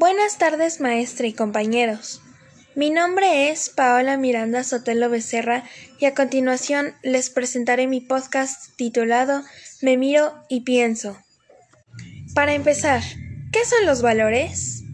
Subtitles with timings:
[0.00, 2.22] Buenas tardes, maestra y compañeros.
[2.74, 5.64] Mi nombre es Paola Miranda Sotelo Becerra
[5.98, 9.42] y a continuación les presentaré mi podcast titulado
[9.82, 11.18] Me miro y pienso.
[12.34, 13.02] Para empezar,
[13.52, 14.84] ¿qué son los valores?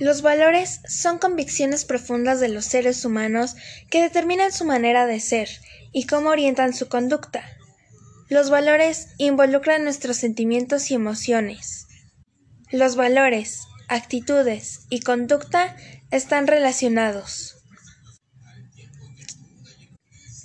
[0.00, 3.54] Los valores son convicciones profundas de los seres humanos
[3.90, 5.48] que determinan su manera de ser
[5.92, 7.44] y cómo orientan su conducta.
[8.28, 11.86] Los valores involucran nuestros sentimientos y emociones.
[12.72, 15.76] Los valores, actitudes y conducta
[16.10, 17.56] están relacionados.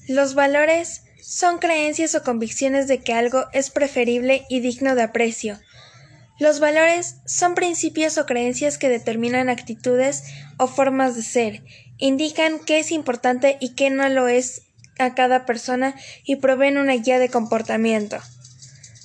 [0.08, 5.60] Los valores son creencias o convicciones de que algo es preferible y digno de aprecio.
[6.40, 10.24] Los valores son principios o creencias que determinan actitudes
[10.58, 11.64] o formas de ser,
[11.98, 14.64] indican qué es importante y qué no lo es
[14.98, 18.18] a cada persona y proveen una guía de comportamiento.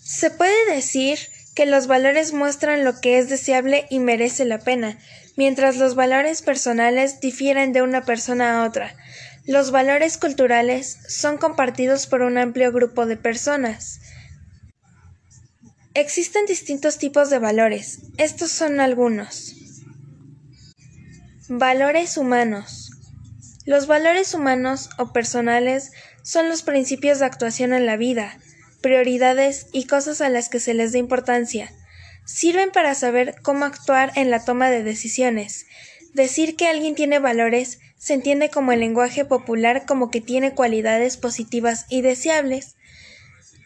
[0.02, 1.18] Se puede decir
[1.60, 4.96] que los valores muestran lo que es deseable y merece la pena,
[5.36, 8.96] mientras los valores personales difieren de una persona a otra.
[9.44, 14.00] Los valores culturales son compartidos por un amplio grupo de personas.
[15.92, 17.98] Existen distintos tipos de valores.
[18.16, 19.54] Estos son algunos.
[21.50, 22.90] Valores humanos.
[23.66, 25.92] Los valores humanos o personales
[26.22, 28.38] son los principios de actuación en la vida,
[28.80, 31.72] prioridades y cosas a las que se les da importancia.
[32.24, 35.66] Sirven para saber cómo actuar en la toma de decisiones.
[36.14, 41.16] Decir que alguien tiene valores se entiende como el lenguaje popular como que tiene cualidades
[41.18, 42.76] positivas y deseables.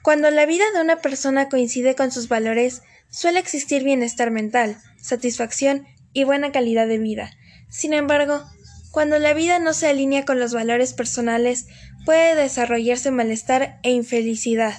[0.03, 5.87] Cuando la vida de una persona coincide con sus valores, suele existir bienestar mental, satisfacción
[6.13, 7.31] y buena calidad de vida.
[7.71, 8.45] Sin embargo,
[8.91, 11.67] cuando la vida no se alinea con los valores personales,
[12.05, 14.75] puede desarrollarse malestar e infelicidad.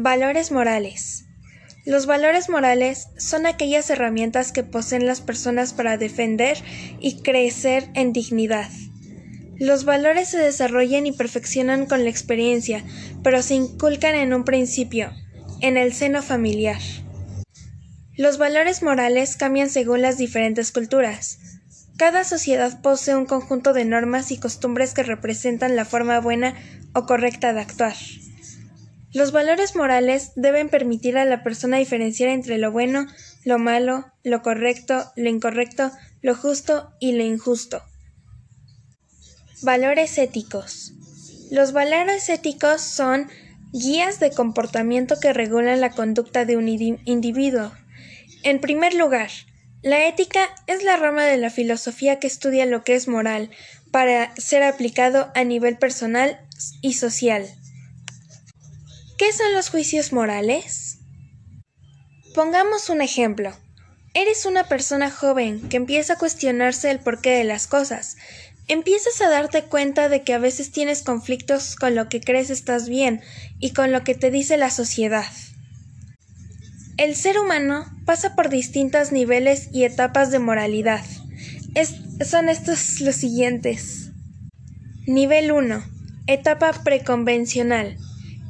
[0.00, 1.24] Valores morales.
[1.84, 6.56] Los valores morales son aquellas herramientas que poseen las personas para defender
[7.00, 8.70] y crecer en dignidad.
[9.56, 12.84] Los valores se desarrollan y perfeccionan con la experiencia,
[13.24, 15.10] pero se inculcan en un principio,
[15.62, 16.80] en el seno familiar.
[18.16, 21.40] Los valores morales cambian según las diferentes culturas.
[21.96, 26.54] Cada sociedad posee un conjunto de normas y costumbres que representan la forma buena
[26.94, 27.96] o correcta de actuar.
[29.12, 33.06] Los valores morales deben permitir a la persona diferenciar entre lo bueno,
[33.44, 37.82] lo malo, lo correcto, lo incorrecto, lo justo y lo injusto.
[39.62, 40.92] Valores éticos.
[41.50, 43.28] Los valores éticos son
[43.72, 47.72] guías de comportamiento que regulan la conducta de un individuo.
[48.42, 49.30] En primer lugar,
[49.82, 53.50] la ética es la rama de la filosofía que estudia lo que es moral
[53.90, 56.38] para ser aplicado a nivel personal
[56.82, 57.46] y social.
[59.18, 60.98] ¿Qué son los juicios morales?
[62.36, 63.52] Pongamos un ejemplo.
[64.14, 68.16] Eres una persona joven que empieza a cuestionarse el porqué de las cosas.
[68.68, 72.88] Empiezas a darte cuenta de que a veces tienes conflictos con lo que crees estás
[72.88, 73.20] bien
[73.58, 75.26] y con lo que te dice la sociedad.
[76.96, 81.04] El ser humano pasa por distintos niveles y etapas de moralidad.
[82.24, 84.12] son estos los siguientes.
[85.08, 85.82] Nivel 1.
[86.28, 87.98] Etapa preconvencional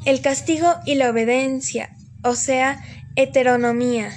[0.09, 2.83] el castigo y la obediencia, o sea,
[3.15, 4.11] heteronomía.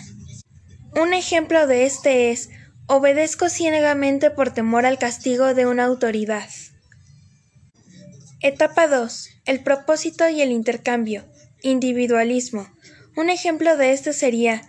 [0.96, 2.48] Un ejemplo de este es
[2.88, 6.48] obedezco ciegamente por temor al castigo de una autoridad.
[8.40, 9.32] Etapa 2.
[9.44, 11.26] El propósito y el intercambio.
[11.62, 12.70] Individualismo.
[13.18, 14.62] Un ejemplo de este sería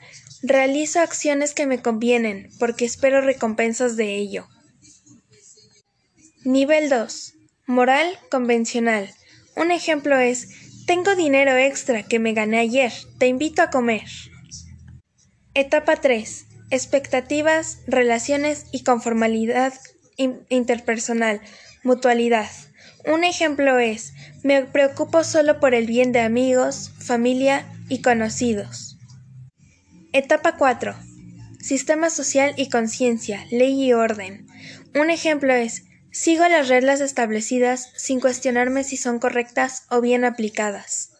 [0.42, 4.48] realizo acciones que me convienen porque espero recompensas de ello.
[6.44, 7.34] Nivel 2.
[7.66, 9.14] Moral convencional.
[9.54, 10.48] Un ejemplo es
[10.86, 12.92] tengo dinero extra que me gané ayer.
[13.18, 14.06] Te invito a comer.
[15.54, 16.46] Etapa 3.
[16.70, 19.74] Expectativas, relaciones y conformalidad
[20.16, 21.40] interpersonal,
[21.82, 22.48] mutualidad.
[23.04, 24.12] Un ejemplo es,
[24.42, 28.96] me preocupo solo por el bien de amigos, familia y conocidos.
[30.12, 30.94] Etapa 4.
[31.60, 34.46] Sistema social y conciencia, ley y orden.
[34.94, 41.12] Un ejemplo es, Sigo las reglas establecidas sin cuestionarme si son correctas o bien aplicadas.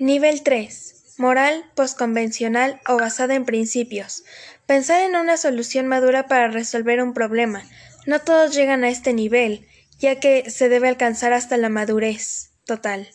[0.00, 1.14] Nivel 3.
[1.16, 4.24] Moral postconvencional o basada en principios.
[4.66, 7.62] Pensar en una solución madura para resolver un problema.
[8.04, 9.66] No todos llegan a este nivel,
[10.00, 13.08] ya que se debe alcanzar hasta la madurez total.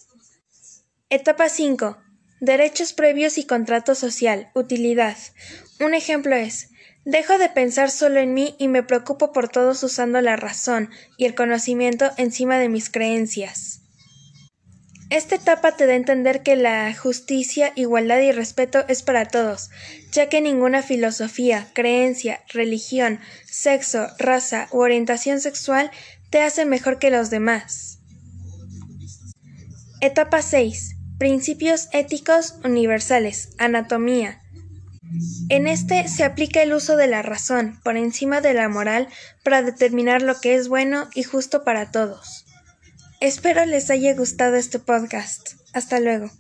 [1.10, 1.98] Etapa 5.
[2.40, 4.50] Derechos previos y contrato social.
[4.54, 5.18] Utilidad.
[5.80, 6.70] Un ejemplo es
[7.06, 11.26] Dejo de pensar solo en mí y me preocupo por todos usando la razón y
[11.26, 13.82] el conocimiento encima de mis creencias.
[15.12, 19.70] Esta etapa te da a entender que la justicia, igualdad y respeto es para todos,
[20.12, 25.92] ya que ninguna filosofía, creencia, religión, sexo, raza u orientación sexual
[26.32, 28.00] te hace mejor que los demás.
[30.02, 30.96] Etapa 6.
[31.20, 33.50] Principios éticos universales.
[33.60, 34.42] Anatomía.
[35.50, 39.08] En este se aplica el uso de la razón por encima de la moral
[39.44, 42.46] para determinar lo que es bueno y justo para todos.
[43.22, 45.54] Espero les haya gustado este podcast.
[45.74, 46.32] Hasta luego.